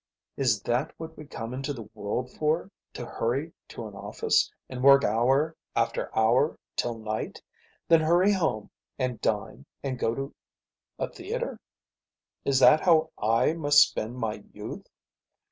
Is 0.35 0.63
that 0.63 0.93
what 0.97 1.15
we 1.15 1.27
come 1.27 1.53
into 1.53 1.73
the 1.73 1.87
world 1.93 2.31
for, 2.31 2.71
to 2.93 3.05
hurry 3.05 3.53
to 3.67 3.85
an 3.85 3.93
office, 3.93 4.51
and 4.67 4.81
work 4.83 5.03
hour 5.03 5.55
after 5.75 6.09
hour 6.17 6.57
till 6.75 6.97
night, 6.97 7.39
then 7.87 8.01
hurry 8.01 8.31
home 8.31 8.71
and 8.97 9.21
dine 9.21 9.67
and 9.83 9.99
go 9.99 10.15
to 10.15 10.33
a 10.97 11.07
theatre? 11.07 11.59
Is 12.45 12.57
that 12.61 12.81
how 12.81 13.11
I 13.19 13.53
must 13.53 13.87
spend 13.87 14.17
my 14.17 14.43
youth? 14.51 14.87